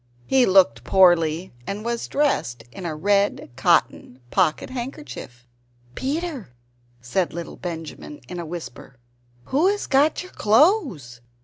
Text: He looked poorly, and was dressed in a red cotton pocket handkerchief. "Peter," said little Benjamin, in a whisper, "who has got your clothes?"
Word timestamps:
He 0.25 0.47
looked 0.47 0.83
poorly, 0.83 1.53
and 1.67 1.85
was 1.85 2.07
dressed 2.07 2.63
in 2.71 2.87
a 2.87 2.95
red 2.95 3.51
cotton 3.55 4.19
pocket 4.31 4.71
handkerchief. 4.71 5.45
"Peter," 5.93 6.49
said 7.01 7.33
little 7.35 7.55
Benjamin, 7.57 8.19
in 8.27 8.39
a 8.39 8.45
whisper, 8.47 8.97
"who 9.43 9.67
has 9.67 9.85
got 9.85 10.23
your 10.23 10.31
clothes?" 10.31 11.21